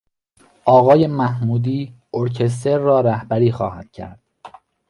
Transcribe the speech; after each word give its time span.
آقای 0.65 1.07
محمودی 1.07 1.93
ارکستر 2.13 2.77
را 2.77 3.01
رهبری 3.01 3.51
خواهد 3.51 3.91
کرد. 3.91 4.19